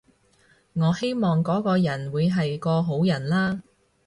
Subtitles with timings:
[0.73, 3.61] 我希望嗰個人會係個好人啦